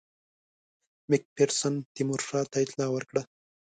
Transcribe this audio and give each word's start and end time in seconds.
مک 1.09 1.23
فیرسن 1.35 1.73
تیمورشاه 1.93 2.45
ته 2.51 2.57
اطلاع 2.63 2.89
ورکړه. 2.93 3.21